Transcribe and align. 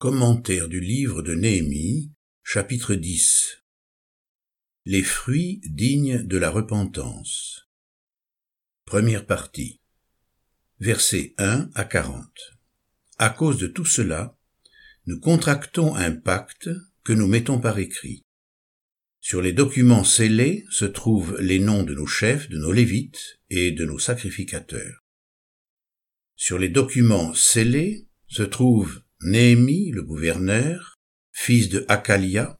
Commentaire 0.00 0.68
du 0.68 0.78
livre 0.78 1.22
de 1.22 1.34
Néhémie, 1.34 2.12
chapitre 2.44 2.94
10 2.94 3.64
Les 4.84 5.02
fruits 5.02 5.60
dignes 5.64 6.22
de 6.22 6.38
la 6.38 6.50
repentance 6.50 7.68
Première 8.84 9.26
partie 9.26 9.80
Versets 10.78 11.34
1 11.38 11.70
à 11.74 11.84
40 11.84 12.30
À 13.18 13.30
cause 13.30 13.58
de 13.58 13.66
tout 13.66 13.84
cela, 13.84 14.38
nous 15.06 15.18
contractons 15.18 15.96
un 15.96 16.12
pacte 16.12 16.70
que 17.02 17.12
nous 17.12 17.26
mettons 17.26 17.60
par 17.60 17.80
écrit. 17.80 18.24
Sur 19.18 19.42
les 19.42 19.52
documents 19.52 20.04
scellés 20.04 20.64
se 20.70 20.84
trouvent 20.84 21.36
les 21.40 21.58
noms 21.58 21.82
de 21.82 21.96
nos 21.96 22.06
chefs, 22.06 22.48
de 22.48 22.58
nos 22.58 22.70
lévites 22.70 23.40
et 23.50 23.72
de 23.72 23.84
nos 23.84 23.98
sacrificateurs. 23.98 25.02
Sur 26.36 26.56
les 26.56 26.68
documents 26.68 27.34
scellés 27.34 28.06
se 28.28 28.44
trouvent 28.44 29.02
Néhémie 29.22 29.90
le 29.90 30.02
gouverneur, 30.02 30.96
fils 31.32 31.68
de 31.68 31.84
Hakalia, 31.88 32.58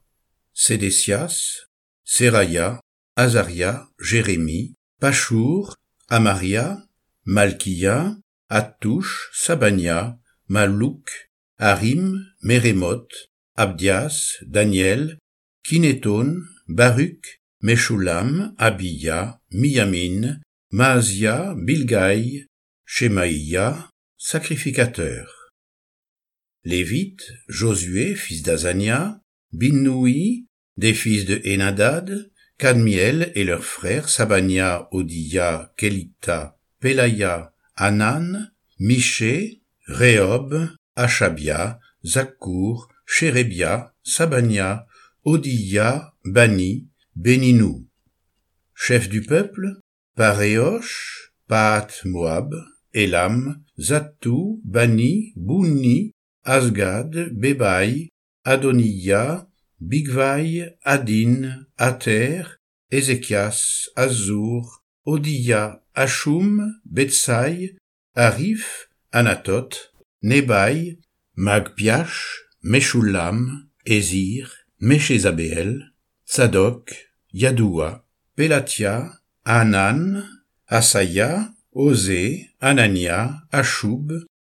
Sédécias, 0.53 1.67
Seraya, 2.03 2.81
Azaria, 3.15 3.87
Jérémie, 3.97 4.75
Pachour, 4.99 5.77
Amaria, 6.09 6.77
Malkia, 7.23 8.17
Attouche, 8.49 9.29
Sabania, 9.33 10.19
Malouk, 10.49 11.09
Harim, 11.57 12.25
Mérémoth, 12.41 13.29
Abdias, 13.55 14.37
Daniel, 14.41 15.17
Kinéton, 15.63 16.41
Baruch, 16.67 17.39
Meshulam, 17.61 18.53
Abiya, 18.57 19.39
Miyamin, 19.51 20.39
Maazia, 20.71 21.53
Bilgaï, 21.55 22.47
Shemaïa, 22.85 23.89
sacrificateur. 24.17 25.38
Lévite, 26.65 27.31
Josué, 27.47 28.15
fils 28.15 28.43
d'Azania, 28.43 29.21
Binnoui, 29.53 30.47
des 30.77 30.93
fils 30.93 31.25
de 31.25 31.41
Enadad, 31.45 32.31
Kadmiel 32.57 33.31
et 33.35 33.45
leurs 33.45 33.63
frères 33.63 34.09
Sabania, 34.09 34.89
Odia, 34.91 35.73
Kelita, 35.77 36.57
Pelaya, 36.79 37.53
Anan, 37.75 38.51
Miché, 38.79 39.61
Rehob, 39.87 40.69
Achabia, 40.95 41.79
Zakour, 42.03 42.89
Chérébia, 43.05 43.93
Sabania, 44.03 44.85
Odia, 45.23 46.13
Bani, 46.25 46.89
Beninou. 47.15 47.87
Chef 48.75 49.07
du 49.07 49.21
peuple, 49.21 49.79
Paréosh, 50.15 51.31
Paat 51.47 51.87
Moab, 52.05 52.53
Elam, 52.93 53.63
Zatou, 53.77 54.61
Bani, 54.65 55.33
Bouni, 55.35 56.11
Asgad, 56.49 57.11
Bebaï, 57.41 58.09
Adoniya, 58.43 59.45
Bigvai, 59.79 60.73
Adin, 60.83 61.67
Ater, 61.77 62.57
Ézéchias, 62.91 63.87
Azur, 63.95 64.81
Odia, 65.05 65.79
Ashum, 65.95 66.81
Betsai, 66.83 67.75
Arif, 68.15 68.87
Anatot, 69.13 69.91
Nebai, 70.23 70.97
Magpiach, 71.37 72.17
Meshulam, 72.63 73.69
Ezir, 73.85 74.49
Meshezabeel, 74.81 75.83
Tzadok, 76.27 76.89
Yadoua, 77.31 78.01
Pelatia, 78.35 79.19
Anan, 79.45 80.25
Asaya, 80.67 81.53
Osé, 81.75 82.49
Anania, 82.59 83.43
Ashub, 83.53 84.09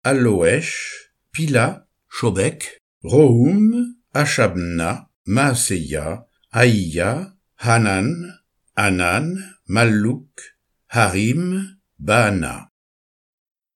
Aloesh, 0.04 1.09
Pila, 1.32 1.86
Shobek, 2.08 2.78
Rohum, 3.02 3.94
Ashabna, 4.12 5.08
Maaseya, 5.26 6.26
Aïya, 6.52 7.34
Hanan, 7.58 8.34
Anan, 8.76 9.36
Mallouk, 9.66 10.56
Harim, 10.88 11.76
Baana. 11.98 12.68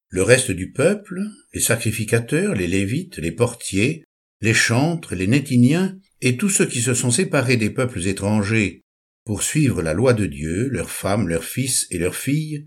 Le 0.08 0.22
reste 0.22 0.50
du 0.50 0.72
peuple, 0.72 1.22
les 1.52 1.60
sacrificateurs, 1.60 2.54
les 2.54 2.66
lévites, 2.66 3.18
les 3.18 3.32
portiers, 3.32 4.04
les 4.40 4.54
chantres, 4.54 5.14
les 5.14 5.26
nétiniens, 5.26 5.98
et 6.20 6.36
tous 6.36 6.48
ceux 6.48 6.66
qui 6.66 6.80
se 6.80 6.94
sont 6.94 7.10
séparés 7.10 7.56
des 7.56 7.70
peuples 7.70 8.06
étrangers 8.06 8.82
pour 9.24 9.42
suivre 9.42 9.82
la 9.82 9.94
loi 9.94 10.12
de 10.12 10.26
Dieu, 10.26 10.68
leurs 10.68 10.90
femmes, 10.90 11.28
leurs 11.28 11.44
fils 11.44 11.86
et 11.90 11.98
leurs 11.98 12.16
filles, 12.16 12.66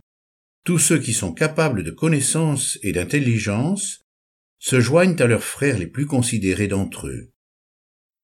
tous 0.64 0.80
ceux 0.80 1.00
qui 1.00 1.14
sont 1.14 1.34
capables 1.34 1.84
de 1.84 1.92
connaissance 1.92 2.78
et 2.82 2.92
d'intelligence, 2.92 4.02
se 4.60 4.80
joignent 4.80 5.16
à 5.20 5.28
leurs 5.28 5.44
frères 5.44 5.78
les 5.78 5.88
plus 5.88 6.06
considérés 6.06 6.68
d'entre 6.68 7.08
eux. 7.08 7.32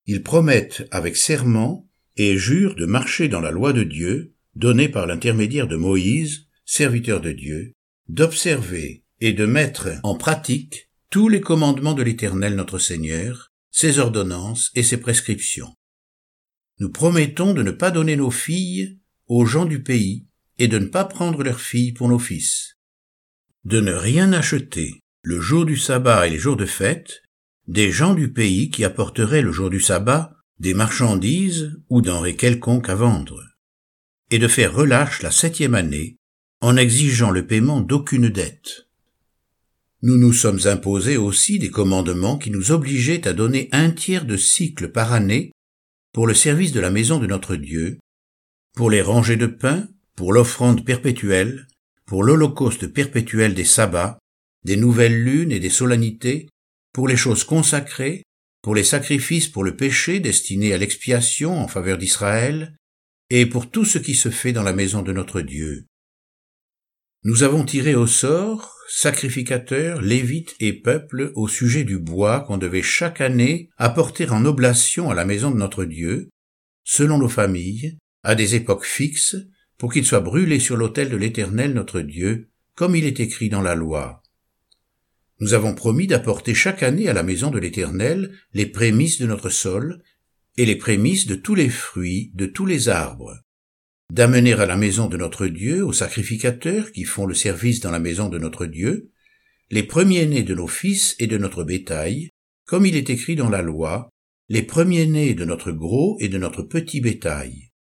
Ils 0.06 0.22
promettent 0.22 0.86
avec 0.90 1.16
serment 1.16 1.88
et 2.16 2.36
jurent 2.36 2.74
de 2.74 2.86
marcher 2.86 3.28
dans 3.28 3.40
la 3.40 3.50
loi 3.50 3.72
de 3.72 3.82
Dieu, 3.82 4.34
donnée 4.54 4.88
par 4.88 5.06
l'intermédiaire 5.06 5.66
de 5.68 5.76
Moïse, 5.76 6.46
serviteur 6.64 7.20
de 7.20 7.32
Dieu, 7.32 7.72
d'observer 8.08 9.04
et 9.20 9.32
de 9.32 9.46
mettre 9.46 9.88
en 10.02 10.16
pratique 10.16 10.90
tous 11.10 11.28
les 11.28 11.40
commandements 11.40 11.94
de 11.94 12.02
l'Éternel 12.02 12.54
notre 12.54 12.78
Seigneur, 12.78 13.52
ses 13.70 13.98
ordonnances 13.98 14.70
et 14.74 14.82
ses 14.82 14.98
prescriptions. 14.98 15.74
Nous 16.80 16.90
promettons 16.90 17.54
de 17.54 17.62
ne 17.62 17.70
pas 17.70 17.90
donner 17.90 18.16
nos 18.16 18.30
filles 18.30 18.98
aux 19.26 19.46
gens 19.46 19.64
du 19.64 19.82
pays 19.82 20.26
et 20.58 20.68
de 20.68 20.78
ne 20.78 20.86
pas 20.86 21.04
prendre 21.04 21.42
leurs 21.42 21.60
filles 21.60 21.92
pour 21.92 22.08
nos 22.08 22.18
fils, 22.18 22.78
de 23.64 23.80
ne 23.80 23.92
rien 23.92 24.32
acheter 24.32 25.03
le 25.26 25.40
jour 25.40 25.64
du 25.64 25.78
sabbat 25.78 26.26
et 26.26 26.30
les 26.30 26.38
jours 26.38 26.56
de 26.56 26.66
fête, 26.66 27.22
des 27.66 27.90
gens 27.90 28.12
du 28.12 28.30
pays 28.30 28.68
qui 28.68 28.84
apporteraient 28.84 29.40
le 29.40 29.52
jour 29.52 29.70
du 29.70 29.80
sabbat 29.80 30.36
des 30.58 30.74
marchandises 30.74 31.80
ou 31.88 32.02
denrées 32.02 32.36
quelconques 32.36 32.90
à 32.90 32.94
vendre, 32.94 33.42
et 34.30 34.38
de 34.38 34.46
faire 34.46 34.74
relâche 34.74 35.22
la 35.22 35.30
septième 35.30 35.74
année 35.74 36.18
en 36.60 36.76
exigeant 36.76 37.30
le 37.30 37.46
paiement 37.46 37.80
d'aucune 37.80 38.28
dette. 38.28 38.90
Nous 40.02 40.18
nous 40.18 40.34
sommes 40.34 40.60
imposés 40.66 41.16
aussi 41.16 41.58
des 41.58 41.70
commandements 41.70 42.36
qui 42.36 42.50
nous 42.50 42.70
obligeaient 42.70 43.26
à 43.26 43.32
donner 43.32 43.70
un 43.72 43.90
tiers 43.92 44.26
de 44.26 44.36
cycle 44.36 44.90
par 44.90 45.14
année 45.14 45.52
pour 46.12 46.26
le 46.26 46.34
service 46.34 46.72
de 46.72 46.80
la 46.80 46.90
maison 46.90 47.18
de 47.18 47.26
notre 47.26 47.56
Dieu, 47.56 47.98
pour 48.74 48.90
les 48.90 49.00
rangées 49.00 49.36
de 49.36 49.46
pain, 49.46 49.88
pour 50.16 50.34
l'offrande 50.34 50.84
perpétuelle, 50.84 51.66
pour 52.04 52.22
l'holocauste 52.24 52.88
perpétuel 52.88 53.54
des 53.54 53.64
sabbats, 53.64 54.18
des 54.64 54.76
nouvelles 54.76 55.22
lunes 55.22 55.52
et 55.52 55.60
des 55.60 55.70
solennités, 55.70 56.48
pour 56.92 57.08
les 57.08 57.16
choses 57.16 57.44
consacrées, 57.44 58.22
pour 58.62 58.74
les 58.74 58.84
sacrifices 58.84 59.48
pour 59.48 59.62
le 59.62 59.76
péché 59.76 60.20
destinés 60.20 60.72
à 60.72 60.78
l'expiation 60.78 61.58
en 61.58 61.68
faveur 61.68 61.98
d'Israël, 61.98 62.74
et 63.30 63.46
pour 63.46 63.70
tout 63.70 63.84
ce 63.84 63.98
qui 63.98 64.14
se 64.14 64.30
fait 64.30 64.52
dans 64.52 64.62
la 64.62 64.72
maison 64.72 65.02
de 65.02 65.12
notre 65.12 65.40
Dieu. 65.40 65.86
Nous 67.24 67.42
avons 67.42 67.64
tiré 67.64 67.94
au 67.94 68.06
sort 68.06 68.74
sacrificateurs, 68.88 70.00
lévites 70.00 70.54
et 70.60 70.72
peuples 70.72 71.32
au 71.34 71.48
sujet 71.48 71.84
du 71.84 71.98
bois 71.98 72.40
qu'on 72.40 72.58
devait 72.58 72.82
chaque 72.82 73.20
année 73.20 73.70
apporter 73.76 74.28
en 74.28 74.44
oblation 74.44 75.10
à 75.10 75.14
la 75.14 75.24
maison 75.24 75.50
de 75.50 75.56
notre 75.56 75.84
Dieu, 75.84 76.28
selon 76.84 77.18
nos 77.18 77.28
familles, 77.28 77.98
à 78.22 78.34
des 78.34 78.54
époques 78.54 78.84
fixes, 78.84 79.36
pour 79.78 79.92
qu'il 79.92 80.06
soit 80.06 80.20
brûlé 80.20 80.58
sur 80.60 80.76
l'autel 80.76 81.10
de 81.10 81.16
l'Éternel 81.16 81.72
notre 81.72 82.00
Dieu, 82.00 82.50
comme 82.74 82.96
il 82.96 83.04
est 83.04 83.20
écrit 83.20 83.48
dans 83.48 83.62
la 83.62 83.74
loi. 83.74 84.22
Nous 85.40 85.54
avons 85.54 85.74
promis 85.74 86.06
d'apporter 86.06 86.54
chaque 86.54 86.82
année 86.82 87.08
à 87.08 87.12
la 87.12 87.22
maison 87.22 87.50
de 87.50 87.58
l'Éternel 87.58 88.32
les 88.52 88.66
prémices 88.66 89.18
de 89.18 89.26
notre 89.26 89.48
sol 89.48 90.02
et 90.56 90.64
les 90.64 90.76
prémices 90.76 91.26
de 91.26 91.34
tous 91.34 91.54
les 91.54 91.68
fruits, 91.68 92.30
de 92.34 92.46
tous 92.46 92.66
les 92.66 92.88
arbres, 92.88 93.40
d'amener 94.12 94.52
à 94.52 94.66
la 94.66 94.76
maison 94.76 95.08
de 95.08 95.16
notre 95.16 95.46
Dieu, 95.46 95.84
aux 95.84 95.92
sacrificateurs 95.92 96.92
qui 96.92 97.04
font 97.04 97.26
le 97.26 97.34
service 97.34 97.80
dans 97.80 97.90
la 97.90 97.98
maison 97.98 98.28
de 98.28 98.38
notre 98.38 98.66
Dieu, 98.66 99.10
les 99.70 99.82
premiers-nés 99.82 100.44
de 100.44 100.54
nos 100.54 100.68
fils 100.68 101.16
et 101.18 101.26
de 101.26 101.38
notre 101.38 101.64
bétail, 101.64 102.30
comme 102.64 102.86
il 102.86 102.94
est 102.94 103.10
écrit 103.10 103.34
dans 103.34 103.50
la 103.50 103.62
loi, 103.62 104.10
les 104.48 104.62
premiers-nés 104.62 105.34
de 105.34 105.44
notre 105.44 105.72
gros 105.72 106.16
et 106.20 106.28
de 106.28 106.38
notre 106.38 106.62
petit 106.62 107.00
bétail, 107.00 107.72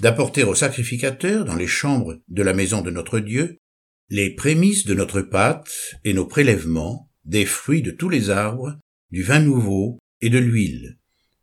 d'apporter 0.00 0.42
aux 0.42 0.54
sacrificateurs 0.56 1.44
dans 1.44 1.54
les 1.54 1.68
chambres 1.68 2.20
de 2.26 2.42
la 2.42 2.54
maison 2.54 2.80
de 2.80 2.90
notre 2.90 3.20
Dieu 3.20 3.60
les 4.10 4.30
prémices 4.30 4.84
de 4.84 4.94
notre 4.94 5.22
pâte 5.22 5.96
et 6.04 6.12
nos 6.12 6.26
prélèvements, 6.26 7.10
des 7.24 7.46
fruits 7.46 7.82
de 7.82 7.90
tous 7.90 8.10
les 8.10 8.28
arbres, 8.28 8.78
du 9.10 9.22
vin 9.22 9.40
nouveau 9.40 9.98
et 10.20 10.28
de 10.28 10.38
l'huile, 10.38 10.98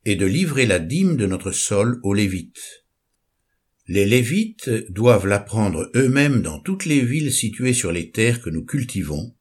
et 0.05 0.15
de 0.15 0.25
livrer 0.25 0.67
la 0.67 0.77
dîme 0.77 1.17
de 1.17 1.25
notre 1.25 1.51
sol 1.51 1.99
aux 2.03 2.13
Lévites. 2.13 2.85
Les 3.87 4.05
Lévites 4.05 4.69
doivent 4.89 5.25
la 5.25 5.39
prendre 5.39 5.89
eux-mêmes 5.95 6.43
dans 6.43 6.59
toutes 6.59 6.85
les 6.85 7.01
villes 7.01 7.33
situées 7.33 7.73
sur 7.73 7.91
les 7.91 8.11
terres 8.11 8.41
que 8.41 8.51
nous 8.51 8.63
cultivons. 8.63 9.35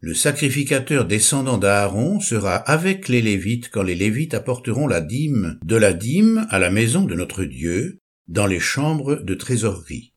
Le 0.00 0.14
sacrificateur 0.14 1.06
descendant 1.06 1.58
d'Aaron 1.58 2.18
sera 2.18 2.56
avec 2.56 3.08
les 3.08 3.22
Lévites 3.22 3.70
quand 3.70 3.84
les 3.84 3.94
Lévites 3.94 4.34
apporteront 4.34 4.88
la 4.88 5.00
dîme 5.00 5.60
de 5.64 5.76
la 5.76 5.92
dîme 5.92 6.44
à 6.50 6.58
la 6.58 6.70
maison 6.70 7.04
de 7.04 7.14
notre 7.14 7.44
Dieu, 7.44 8.00
dans 8.26 8.46
les 8.46 8.60
chambres 8.60 9.22
de 9.22 9.34
trésorerie 9.34 10.11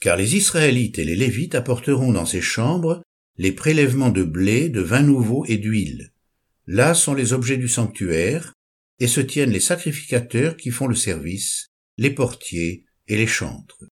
car 0.00 0.16
les 0.16 0.36
Israélites 0.36 0.98
et 0.98 1.04
les 1.04 1.16
Lévites 1.16 1.54
apporteront 1.54 2.12
dans 2.12 2.26
ces 2.26 2.40
chambres 2.40 3.02
les 3.36 3.52
prélèvements 3.52 4.10
de 4.10 4.24
blé, 4.24 4.68
de 4.68 4.80
vin 4.80 5.02
nouveau 5.02 5.44
et 5.46 5.56
d'huile, 5.56 6.12
là 6.66 6.94
sont 6.94 7.14
les 7.14 7.32
objets 7.32 7.56
du 7.56 7.68
sanctuaire, 7.68 8.54
et 8.98 9.06
se 9.06 9.20
tiennent 9.20 9.50
les 9.50 9.60
sacrificateurs 9.60 10.56
qui 10.56 10.70
font 10.70 10.86
le 10.86 10.94
service, 10.94 11.68
les 11.96 12.10
portiers 12.10 12.84
et 13.08 13.16
les 13.16 13.26
chantres. 13.26 13.84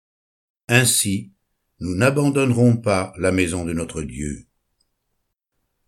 Ainsi, 0.67 1.33
nous 1.79 1.95
n'abandonnerons 1.95 2.77
pas 2.77 3.13
la 3.17 3.31
maison 3.31 3.65
de 3.65 3.73
notre 3.73 4.03
Dieu. 4.03 4.45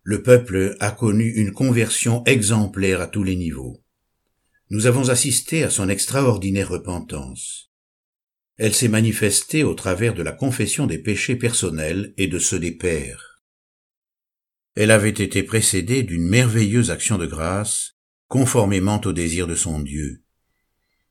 Le 0.02 0.22
peuple 0.22 0.76
a 0.80 0.90
connu 0.90 1.30
une 1.30 1.52
conversion 1.52 2.24
exemplaire 2.24 3.00
à 3.00 3.06
tous 3.06 3.22
les 3.22 3.36
niveaux. 3.36 3.84
Nous 4.70 4.86
avons 4.86 5.10
assisté 5.10 5.62
à 5.62 5.70
son 5.70 5.88
extraordinaire 5.88 6.68
repentance. 6.68 7.71
Elle 8.58 8.74
s'est 8.74 8.88
manifestée 8.88 9.64
au 9.64 9.74
travers 9.74 10.14
de 10.14 10.22
la 10.22 10.32
confession 10.32 10.86
des 10.86 10.98
péchés 10.98 11.36
personnels 11.36 12.12
et 12.16 12.26
de 12.26 12.38
ceux 12.38 12.58
des 12.58 12.72
pères. 12.72 13.42
Elle 14.74 14.90
avait 14.90 15.10
été 15.10 15.42
précédée 15.42 16.02
d'une 16.02 16.26
merveilleuse 16.26 16.90
action 16.90 17.18
de 17.18 17.26
grâce, 17.26 17.96
conformément 18.28 19.00
au 19.04 19.12
désir 19.12 19.46
de 19.46 19.54
son 19.54 19.80
Dieu. 19.80 20.22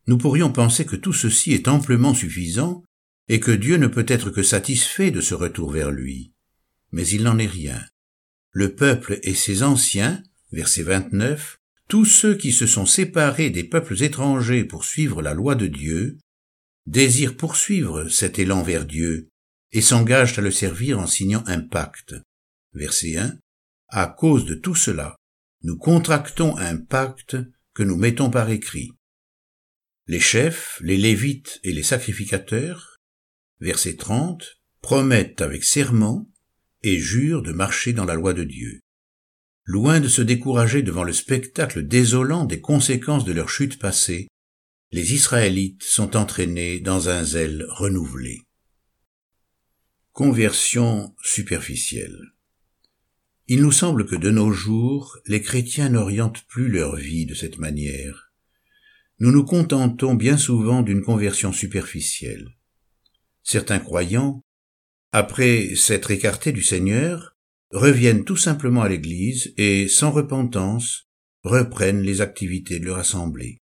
Nous 0.08 0.18
pourrions 0.18 0.52
penser 0.52 0.86
que 0.86 0.96
tout 0.96 1.14
ceci 1.14 1.54
est 1.54 1.68
amplement 1.68 2.14
suffisant 2.14 2.84
et 3.28 3.40
que 3.40 3.52
Dieu 3.52 3.78
ne 3.78 3.88
peut 3.88 4.06
être 4.08 4.32
que 4.32 4.44
satisfait 4.44 5.12
de 5.12 5.22
ce 5.22 5.36
retour 5.36 5.72
vers 5.72 5.92
lui. 5.92 6.34
Mais 6.92 7.08
il 7.08 7.24
n'en 7.24 7.38
est 7.38 7.46
rien. 7.46 7.82
Le 8.52 8.76
peuple 8.76 9.20
et 9.24 9.36
ses 9.36 9.64
anciens, 9.64 10.22
verset 10.52 10.84
29, 10.84 11.60
tous 11.88 12.06
ceux 12.06 12.36
qui 12.36 12.52
se 12.52 12.66
sont 12.66 12.86
séparés 12.86 13.50
des 13.50 13.64
peuples 13.64 14.02
étrangers 14.02 14.64
pour 14.64 14.84
suivre 14.84 15.22
la 15.22 15.34
loi 15.34 15.56
de 15.56 15.68
Dieu, 15.68 16.18
désirent 16.86 17.38
poursuivre 17.38 18.08
cet 18.10 18.40
élan 18.40 18.64
vers 18.64 18.86
Dieu 18.86 19.30
et 19.72 19.82
s'engagent 19.82 20.38
à 20.38 20.42
le 20.42 20.52
servir 20.52 21.00
en 21.00 21.08
signant 21.08 21.44
un 21.48 21.62
pacte. 21.62 22.16
Verset 22.74 23.18
1. 23.18 23.38
À 23.90 24.08
cause 24.08 24.46
de 24.46 24.56
tout 24.56 24.76
cela, 24.76 25.16
nous 25.64 25.78
contractons 25.78 26.58
un 26.58 26.78
pacte 26.78 27.38
que 27.74 27.84
nous 27.84 27.98
mettons 27.98 28.30
par 28.30 28.50
écrit. 28.50 28.92
Les 30.08 30.20
chefs, 30.20 30.80
les 30.82 30.98
lévites 30.98 31.60
et 31.64 31.72
les 31.72 31.84
sacrificateurs, 31.84 32.98
verset 33.60 33.96
30, 33.96 34.44
promettent 34.82 35.42
avec 35.42 35.64
serment 35.64 36.28
et 36.84 37.00
jurent 37.00 37.44
de 37.44 37.52
marcher 37.52 37.94
dans 37.94 38.06
la 38.06 38.16
loi 38.16 38.34
de 38.34 38.44
Dieu. 38.44 38.82
Loin 39.64 40.00
de 40.00 40.08
se 40.08 40.22
décourager 40.22 40.82
devant 40.82 41.04
le 41.04 41.14
spectacle 41.14 41.88
désolant 41.88 42.46
des 42.46 42.60
conséquences 42.60 43.26
de 43.26 43.32
leur 43.32 43.50
chute 43.50 43.78
passée, 43.78 44.28
les 44.94 45.14
Israélites 45.14 45.84
sont 45.84 46.18
entraînés 46.18 46.82
dans 46.82 47.08
un 47.08 47.24
zèle 47.24 47.66
renouvelé. 47.70 48.42
Conversion 50.12 51.16
superficielle. 51.24 52.20
Il 53.48 53.62
nous 53.62 53.72
semble 53.72 54.06
que 54.06 54.18
de 54.18 54.30
nos 54.30 54.52
jours, 54.52 55.18
les 55.28 55.42
chrétiens 55.42 55.88
n'orientent 55.88 56.44
plus 56.50 56.68
leur 56.68 56.98
vie 56.98 57.26
de 57.26 57.34
cette 57.34 57.58
manière. 57.58 58.34
Nous 59.20 59.32
nous 59.32 59.46
contentons 59.46 60.14
bien 60.14 60.36
souvent 60.36 60.82
d'une 60.82 61.04
conversion 61.04 61.54
superficielle. 61.54 62.50
Certains 63.44 63.80
croyants, 63.80 64.44
après 65.14 65.74
s'être 65.76 66.12
écartés 66.12 66.52
du 66.52 66.64
Seigneur, 66.64 67.38
reviennent 67.72 68.26
tout 68.26 68.36
simplement 68.36 68.82
à 68.82 68.90
l'Église 68.90 69.54
et, 69.56 69.88
sans 69.88 70.12
repentance, 70.12 71.08
reprennent 71.44 72.02
les 72.02 72.20
activités 72.20 72.80
de 72.80 72.86
leur 72.86 72.98
assemblée. 72.98 73.61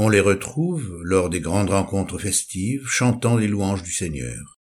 On 0.00 0.08
les 0.08 0.20
retrouve 0.20 1.00
lors 1.02 1.28
des 1.28 1.40
grandes 1.40 1.70
rencontres 1.70 2.18
festives 2.18 2.86
chantant 2.86 3.36
les 3.36 3.48
louanges 3.48 3.82
du 3.82 3.90
Seigneur. 3.90 4.60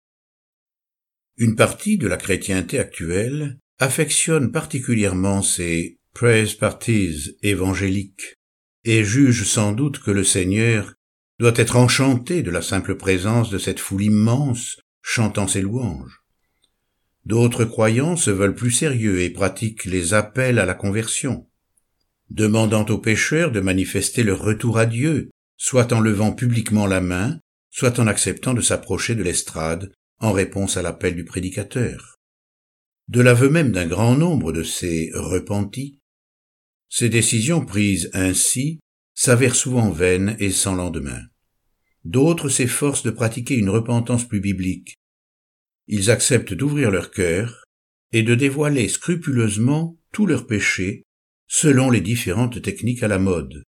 Une 1.38 1.56
partie 1.56 1.98
de 1.98 2.06
la 2.06 2.18
chrétienté 2.18 2.78
actuelle 2.78 3.58
affectionne 3.80 4.52
particulièrement 4.52 5.42
ces 5.42 5.98
praise 6.14 6.54
parties 6.54 7.36
évangéliques 7.42 8.36
et 8.84 9.04
juge 9.04 9.44
sans 9.46 9.72
doute 9.72 9.98
que 9.98 10.12
le 10.12 10.24
Seigneur 10.24 10.94
doit 11.40 11.54
être 11.56 11.78
enchanté 11.78 12.44
de 12.44 12.52
la 12.52 12.62
simple 12.62 12.94
présence 12.94 13.50
de 13.50 13.58
cette 13.58 13.80
foule 13.80 14.04
immense 14.04 14.80
chantant 15.02 15.48
ses 15.48 15.62
louanges. 15.62 16.22
D'autres 17.26 17.66
croyants 17.66 18.18
se 18.18 18.30
veulent 18.30 18.54
plus 18.54 18.72
sérieux 18.72 19.22
et 19.22 19.32
pratiquent 19.32 19.86
les 19.86 20.14
appels 20.14 20.60
à 20.60 20.66
la 20.68 20.76
conversion, 20.76 21.48
demandant 22.30 22.86
aux 22.86 22.98
pécheurs 22.98 23.52
de 23.52 23.60
manifester 23.60 24.24
leur 24.24 24.42
retour 24.42 24.78
à 24.78 24.86
Dieu, 24.86 25.30
soit 25.58 25.94
en 25.94 26.00
levant 26.00 26.32
publiquement 26.32 26.88
la 26.88 27.02
main, 27.02 27.40
soit 27.70 28.00
en 28.00 28.08
acceptant 28.08 28.54
de 28.54 28.62
s'approcher 28.62 29.16
de 29.16 29.24
l'estrade 29.24 29.92
en 30.20 30.32
réponse 30.32 30.78
à 30.78 30.82
l'appel 30.82 31.16
du 31.16 31.26
prédicateur. 31.26 32.16
De 33.08 33.22
l'aveu 33.22 33.50
même 33.50 33.72
d'un 33.72 33.88
grand 33.88 34.16
nombre 34.16 34.52
de 34.52 34.64
ces 34.64 35.12
repentis, 35.14 36.00
ces 36.90 37.10
décisions 37.10 37.66
prises 37.66 38.10
ainsi 38.14 38.80
s'avèrent 39.16 39.56
souvent 39.56 39.90
vaines 39.90 40.36
et 40.40 40.52
sans 40.52 40.76
lendemain. 40.76 41.22
D'autres 42.06 42.50
s'efforcent 42.50 43.04
de 43.04 43.12
pratiquer 43.12 43.56
une 43.56 43.70
repentance 43.70 44.28
plus 44.28 44.40
biblique, 44.42 44.96
ils 45.88 46.12
acceptent 46.12 46.54
d'ouvrir 46.54 46.92
leur 46.92 47.12
cœur 47.12 47.66
et 48.12 48.24
de 48.24 48.36
dévoiler 48.36 48.88
scrupuleusement 48.88 49.98
tous 50.12 50.26
leurs 50.26 50.48
péchés 50.48 51.04
selon 51.56 51.92
les 51.92 52.02
différentes 52.02 52.64
techniques 52.64 53.04
à 53.04 53.08
la 53.08 53.20
mode. 53.20 53.64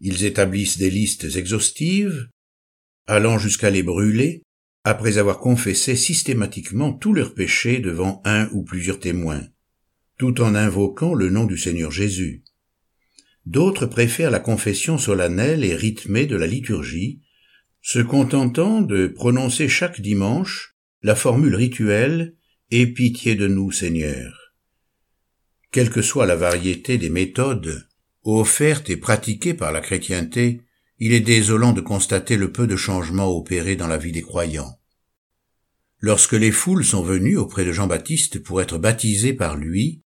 Ils 0.00 0.24
établissent 0.24 0.76
des 0.76 0.90
listes 0.90 1.36
exhaustives, 1.36 2.28
allant 3.06 3.38
jusqu'à 3.38 3.70
les 3.70 3.84
brûler, 3.84 4.42
après 4.82 5.16
avoir 5.16 5.38
confessé 5.38 5.94
systématiquement 5.94 6.92
tous 6.92 7.14
leurs 7.14 7.34
péchés 7.34 7.78
devant 7.78 8.20
un 8.24 8.48
ou 8.50 8.64
plusieurs 8.64 8.98
témoins, 8.98 9.46
tout 10.18 10.40
en 10.40 10.56
invoquant 10.56 11.14
le 11.14 11.30
nom 11.30 11.44
du 11.44 11.56
Seigneur 11.56 11.92
Jésus. 11.92 12.42
D'autres 13.46 13.86
préfèrent 13.86 14.32
la 14.32 14.40
confession 14.40 14.98
solennelle 14.98 15.64
et 15.64 15.76
rythmée 15.76 16.26
de 16.26 16.34
la 16.34 16.48
liturgie, 16.48 17.20
se 17.82 18.00
contentant 18.00 18.82
de 18.82 19.06
prononcer 19.06 19.68
chaque 19.68 20.00
dimanche 20.00 20.74
la 21.02 21.14
formule 21.14 21.54
rituelle 21.54 22.34
Aie 22.72 22.88
pitié 22.88 23.36
de 23.36 23.46
nous, 23.46 23.70
Seigneur. 23.70 24.39
Quelle 25.70 25.90
que 25.90 26.02
soit 26.02 26.26
la 26.26 26.36
variété 26.36 26.98
des 26.98 27.10
méthodes 27.10 27.88
offertes 28.24 28.90
et 28.90 28.96
pratiquées 28.96 29.54
par 29.54 29.72
la 29.72 29.80
chrétienté, 29.80 30.62
il 30.98 31.12
est 31.12 31.20
désolant 31.20 31.72
de 31.72 31.80
constater 31.80 32.36
le 32.36 32.52
peu 32.52 32.66
de 32.66 32.76
changements 32.76 33.28
opérés 33.28 33.76
dans 33.76 33.86
la 33.86 33.96
vie 33.96 34.12
des 34.12 34.22
croyants. 34.22 34.78
Lorsque 35.98 36.32
les 36.32 36.52
foules 36.52 36.84
sont 36.84 37.02
venues 37.02 37.36
auprès 37.36 37.64
de 37.64 37.72
Jean-Baptiste 37.72 38.42
pour 38.42 38.60
être 38.60 38.78
baptisées 38.78 39.32
par 39.32 39.56
lui, 39.56 40.02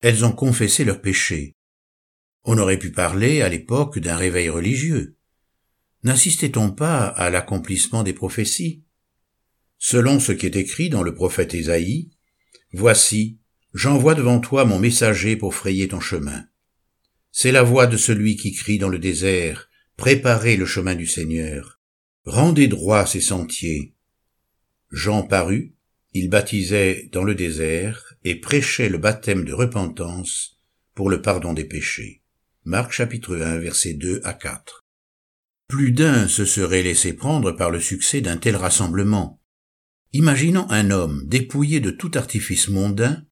elles 0.00 0.24
ont 0.24 0.32
confessé 0.32 0.84
leurs 0.84 1.00
péchés. 1.00 1.56
On 2.44 2.58
aurait 2.58 2.78
pu 2.78 2.90
parler 2.90 3.40
à 3.40 3.48
l'époque 3.48 3.98
d'un 3.98 4.16
réveil 4.16 4.48
religieux. 4.48 5.16
N'assistait-on 6.02 6.72
pas 6.72 7.06
à 7.06 7.30
l'accomplissement 7.30 8.02
des 8.02 8.12
prophéties? 8.12 8.82
Selon 9.78 10.20
ce 10.20 10.32
qui 10.32 10.46
est 10.46 10.56
écrit 10.56 10.90
dans 10.90 11.02
le 11.02 11.14
prophète 11.14 11.54
Ésaïe, 11.54 12.10
Voici, 12.74 13.38
j'envoie 13.74 14.14
devant 14.14 14.40
toi 14.40 14.64
mon 14.64 14.78
messager 14.78 15.36
pour 15.36 15.54
frayer 15.54 15.88
ton 15.88 16.00
chemin. 16.00 16.44
C'est 17.30 17.52
la 17.52 17.62
voix 17.62 17.86
de 17.86 17.96
celui 17.96 18.36
qui 18.36 18.52
crie 18.52 18.78
dans 18.78 18.88
le 18.88 18.98
désert, 18.98 19.68
Préparez 19.96 20.56
le 20.56 20.66
chemin 20.66 20.94
du 20.94 21.06
Seigneur, 21.06 21.78
rendez 22.24 22.66
droit 22.66 23.06
ses 23.06 23.20
sentiers. 23.20 23.94
Jean 24.90 25.22
parut, 25.22 25.74
il 26.12 26.28
baptisait 26.28 27.08
dans 27.12 27.24
le 27.24 27.34
désert 27.34 28.14
et 28.24 28.34
prêchait 28.34 28.88
le 28.88 28.98
baptême 28.98 29.44
de 29.44 29.52
repentance 29.52 30.58
pour 30.94 31.08
le 31.08 31.22
pardon 31.22 31.52
des 31.52 31.64
péchés. 31.64 32.22
Marc 32.64 32.92
chapitre 32.92 33.36
1 33.36 33.58
versets 33.58 33.94
2 33.94 34.22
à 34.24 34.32
4. 34.32 34.84
Plus 35.68 35.92
d'un 35.92 36.26
se 36.26 36.44
serait 36.44 36.82
laissé 36.82 37.12
prendre 37.12 37.52
par 37.52 37.70
le 37.70 37.80
succès 37.80 38.20
d'un 38.20 38.38
tel 38.38 38.56
rassemblement, 38.56 39.42
Imaginons 40.14 40.66
un 40.68 40.90
homme 40.90 41.22
dépouillé 41.26 41.80
de 41.80 41.90
tout 41.90 42.10
artifice 42.14 42.68
mondain, 42.68 43.24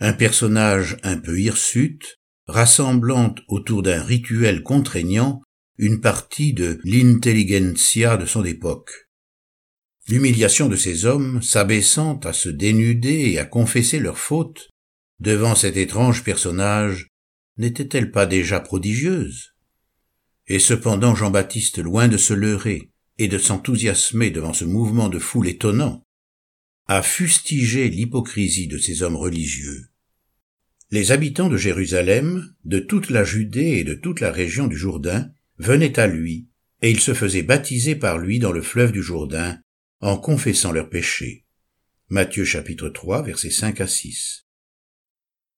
un 0.00 0.12
personnage 0.12 0.96
un 1.02 1.16
peu 1.16 1.40
hirsute, 1.40 2.18
rassemblant 2.46 3.34
autour 3.48 3.82
d'un 3.82 4.02
rituel 4.02 4.62
contraignant 4.62 5.42
une 5.76 6.00
partie 6.00 6.52
de 6.52 6.80
l'intelligentsia 6.84 8.16
de 8.16 8.26
son 8.26 8.44
époque. 8.44 9.08
L'humiliation 10.08 10.68
de 10.68 10.76
ces 10.76 11.04
hommes, 11.04 11.42
s'abaissant 11.42 12.18
à 12.20 12.32
se 12.32 12.48
dénuder 12.48 13.30
et 13.32 13.38
à 13.38 13.44
confesser 13.44 13.98
leurs 13.98 14.18
fautes 14.18 14.70
devant 15.20 15.54
cet 15.54 15.76
étrange 15.76 16.24
personnage, 16.24 17.08
n'était-elle 17.58 18.10
pas 18.10 18.24
déjà 18.26 18.60
prodigieuse? 18.60 19.54
Et 20.46 20.58
cependant 20.58 21.14
Jean-Baptiste, 21.14 21.78
loin 21.78 22.08
de 22.08 22.16
se 22.16 22.32
leurrer, 22.32 22.90
et 23.18 23.28
de 23.28 23.36
s'enthousiasmer 23.36 24.30
devant 24.30 24.52
ce 24.52 24.64
mouvement 24.64 25.08
de 25.08 25.18
foule 25.18 25.48
étonnant, 25.48 26.04
a 26.86 27.02
fustigé 27.02 27.88
l'hypocrisie 27.88 28.68
de 28.68 28.78
ces 28.78 29.02
hommes 29.02 29.16
religieux. 29.16 29.87
Les 30.90 31.12
habitants 31.12 31.50
de 31.50 31.58
Jérusalem, 31.58 32.54
de 32.64 32.78
toute 32.78 33.10
la 33.10 33.22
Judée 33.22 33.78
et 33.78 33.84
de 33.84 33.92
toute 33.92 34.20
la 34.20 34.32
région 34.32 34.66
du 34.66 34.78
Jourdain 34.78 35.30
venaient 35.58 35.98
à 35.98 36.06
lui, 36.06 36.48
et 36.80 36.90
ils 36.90 37.00
se 37.00 37.12
faisaient 37.12 37.42
baptiser 37.42 37.94
par 37.94 38.16
lui 38.16 38.38
dans 38.38 38.52
le 38.52 38.62
fleuve 38.62 38.92
du 38.92 39.02
Jourdain, 39.02 39.60
en 40.00 40.16
confessant 40.16 40.72
leurs 40.72 40.88
péchés. 40.88 41.44
Matthieu 42.08 42.44
chapitre 42.46 42.88
3 42.88 43.22
versets 43.22 43.50
5 43.50 43.82
à 43.82 43.86
6. 43.86 44.46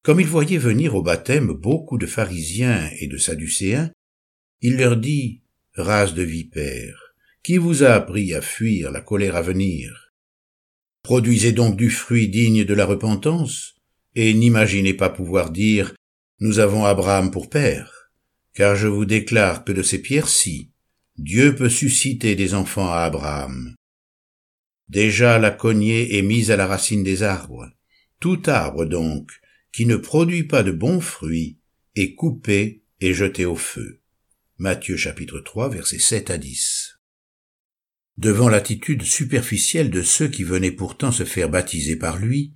Comme 0.02 0.18
il 0.18 0.26
voyait 0.26 0.58
venir 0.58 0.96
au 0.96 1.02
baptême 1.02 1.52
beaucoup 1.52 1.96
de 1.96 2.06
pharisiens 2.06 2.90
et 2.98 3.06
de 3.06 3.16
sadducéens, 3.16 3.92
il 4.62 4.78
leur 4.78 4.96
dit, 4.96 5.42
Race 5.74 6.14
de 6.14 6.24
vipères, 6.24 7.14
qui 7.44 7.56
vous 7.56 7.84
a 7.84 7.90
appris 7.90 8.34
à 8.34 8.40
fuir 8.40 8.90
la 8.90 9.00
colère 9.00 9.36
à 9.36 9.42
venir? 9.42 10.12
Produisez 11.04 11.52
donc 11.52 11.76
du 11.76 11.88
fruit 11.88 12.28
digne 12.28 12.64
de 12.64 12.74
la 12.74 12.84
repentance, 12.84 13.79
et 14.14 14.34
n'imaginez 14.34 14.94
pas 14.94 15.10
pouvoir 15.10 15.50
dire, 15.50 15.94
Nous 16.40 16.58
avons 16.58 16.84
Abraham 16.84 17.30
pour 17.30 17.50
père, 17.50 18.10
car 18.54 18.74
je 18.76 18.88
vous 18.88 19.04
déclare 19.04 19.64
que 19.64 19.72
de 19.72 19.82
ces 19.82 20.00
pierres-ci, 20.00 20.70
Dieu 21.16 21.54
peut 21.54 21.68
susciter 21.68 22.34
des 22.34 22.54
enfants 22.54 22.90
à 22.90 23.00
Abraham. 23.00 23.74
Déjà 24.88 25.38
la 25.38 25.50
cognée 25.50 26.16
est 26.16 26.22
mise 26.22 26.50
à 26.50 26.56
la 26.56 26.66
racine 26.66 27.04
des 27.04 27.22
arbres. 27.22 27.70
Tout 28.18 28.42
arbre 28.46 28.86
donc, 28.86 29.30
qui 29.72 29.86
ne 29.86 29.96
produit 29.96 30.44
pas 30.44 30.62
de 30.62 30.72
bons 30.72 31.00
fruits, 31.00 31.58
est 31.94 32.14
coupé 32.14 32.82
et 33.00 33.14
jeté 33.14 33.44
au 33.44 33.56
feu. 33.56 34.00
Matthieu 34.58 34.96
chapitre 34.96 35.40
3 35.40 35.68
versets 35.70 35.98
7 35.98 36.30
à 36.30 36.38
10. 36.38 36.98
Devant 38.16 38.48
l'attitude 38.48 39.02
superficielle 39.02 39.90
de 39.90 40.02
ceux 40.02 40.28
qui 40.28 40.44
venaient 40.44 40.72
pourtant 40.72 41.12
se 41.12 41.24
faire 41.24 41.48
baptiser 41.48 41.96
par 41.96 42.18
lui, 42.18 42.54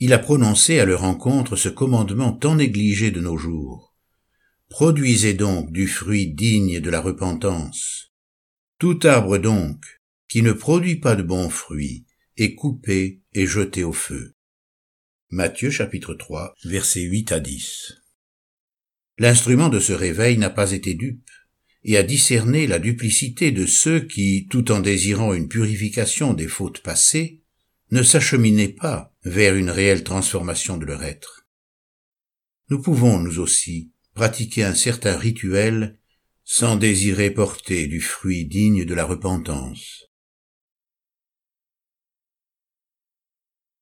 il 0.00 0.14
a 0.14 0.18
prononcé 0.18 0.80
à 0.80 0.86
leur 0.86 1.04
encontre 1.04 1.56
ce 1.56 1.68
commandement 1.68 2.32
tant 2.32 2.56
négligé 2.56 3.10
de 3.10 3.20
nos 3.20 3.36
jours. 3.36 3.94
Produisez 4.70 5.34
donc 5.34 5.70
du 5.72 5.86
fruit 5.86 6.32
digne 6.32 6.80
de 6.80 6.90
la 6.90 7.02
repentance. 7.02 8.12
Tout 8.78 8.98
arbre 9.04 9.36
donc, 9.36 9.84
qui 10.26 10.42
ne 10.42 10.52
produit 10.52 10.96
pas 10.96 11.16
de 11.16 11.22
bons 11.22 11.50
fruits, 11.50 12.06
est 12.38 12.54
coupé 12.54 13.20
et 13.34 13.46
jeté 13.46 13.84
au 13.84 13.92
feu. 13.92 14.34
Matthieu 15.28 15.70
chapitre 15.70 16.14
3 16.14 16.54
versets 16.64 17.02
8 17.02 17.32
à 17.32 17.40
10. 17.40 17.92
L'instrument 19.18 19.68
de 19.68 19.80
ce 19.80 19.92
réveil 19.92 20.38
n'a 20.38 20.48
pas 20.48 20.72
été 20.72 20.94
dupe 20.94 21.28
et 21.84 21.98
a 21.98 22.02
discerné 22.02 22.66
la 22.66 22.78
duplicité 22.78 23.52
de 23.52 23.66
ceux 23.66 24.00
qui, 24.00 24.46
tout 24.50 24.72
en 24.72 24.80
désirant 24.80 25.34
une 25.34 25.48
purification 25.48 26.32
des 26.32 26.48
fautes 26.48 26.80
passées, 26.80 27.39
ne 27.90 28.02
s'acheminaient 28.02 28.68
pas 28.68 29.14
vers 29.24 29.54
une 29.56 29.70
réelle 29.70 30.04
transformation 30.04 30.76
de 30.76 30.86
leur 30.86 31.02
être. 31.02 31.46
Nous 32.68 32.80
pouvons, 32.80 33.18
nous 33.18 33.38
aussi, 33.38 33.92
pratiquer 34.14 34.64
un 34.64 34.74
certain 34.74 35.16
rituel 35.16 35.98
sans 36.44 36.76
désirer 36.76 37.30
porter 37.30 37.86
du 37.86 38.00
fruit 38.00 38.44
digne 38.44 38.84
de 38.84 38.94
la 38.94 39.04
repentance. 39.04 40.09